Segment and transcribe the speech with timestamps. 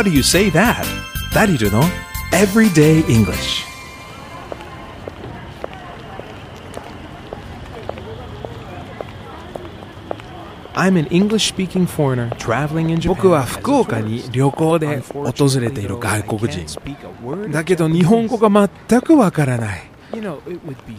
[0.00, 0.82] How do you say that?
[1.34, 1.82] ダリルの
[2.32, 3.66] Everyday English
[10.74, 16.64] I'm an English-speaking foreigner traveling in Japan 僕は福岡に旅行で訪れている外国人
[17.52, 19.82] だけど日本語が全くわからない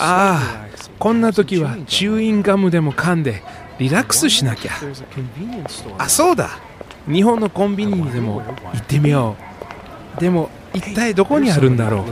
[0.00, 0.66] ああ
[0.98, 3.42] こんな時はチューインガムでも噛んで
[3.78, 4.72] リラックスしなきゃ
[5.96, 6.60] あそうだ
[7.06, 9.36] 日本のコンビニにでも行ってみよ
[10.16, 12.04] うでも一体どこにあるんだろう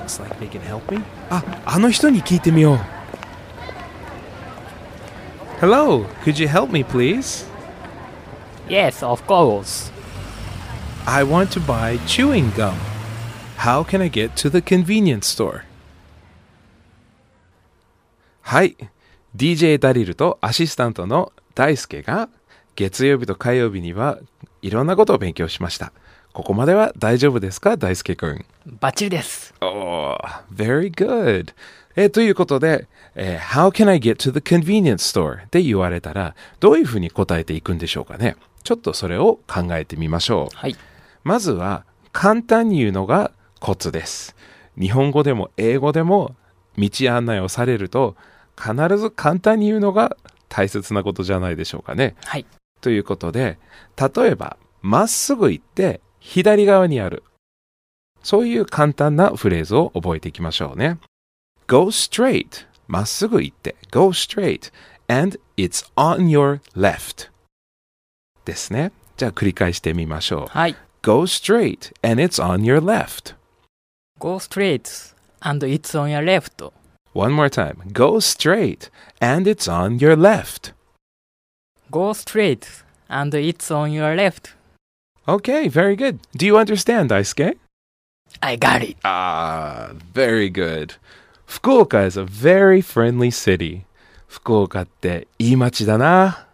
[1.30, 2.78] ああの人に聞いてみよう
[5.60, 7.46] Hello, could you help me please?
[8.66, 9.92] Yes, of course.
[11.06, 12.74] I want to buy chewing gum.
[13.58, 15.64] How can I get to the convenience store?
[18.40, 18.74] はい。
[19.36, 22.30] DJ ダリルとアシスタントの大輔が
[22.74, 24.18] 月曜日と火曜日には
[24.62, 25.92] いろんなことを勉強しました。
[26.32, 28.44] ここまでは大丈夫ですか大輔くん。
[28.80, 29.52] バッチリです。
[29.60, 30.16] Oh,
[30.54, 31.52] very good.
[31.96, 32.86] えーということで、
[33.16, 35.44] えー How can I get to the convenience store?
[35.44, 38.36] って言われたら、どういうふうに答えていくんでしょうかね。
[38.62, 40.56] ちょっとそれを考えてみましょう。
[40.56, 40.76] はい。
[41.24, 44.36] まずは、簡単に言うのがコツです。
[44.78, 46.34] 日本語でも英語でも
[46.78, 48.16] 道案内をされると、
[48.56, 50.16] 必ず簡単に言うのが
[50.48, 52.14] 大切なことじゃないでしょうかね。
[52.24, 52.46] はい。
[52.80, 53.58] ということで、
[53.96, 57.22] 例えば、まっすぐ行って左側にある。
[58.22, 60.98] そういう簡単なフレーズを覚えていきましょうね。
[61.66, 64.72] go straight まっすぐ行って go straight
[65.08, 67.30] and it's on your left
[68.44, 68.92] ですね。
[69.16, 70.46] じゃあ繰り返してみましょう。
[70.48, 70.76] はい。
[71.02, 73.34] go straight and it's on your left
[74.18, 76.70] Go straight and it's on your left.
[77.14, 80.74] one more time go straight and it's on your left
[81.91, 84.55] Go straight and it's on your left.
[85.27, 87.57] okay very good do you understand Daisuke?
[88.41, 88.97] I got it.
[89.03, 90.95] Ah, very good.
[91.45, 93.85] 福岡 is a very friendly city.
[94.27, 96.47] 福岡っていい街だな。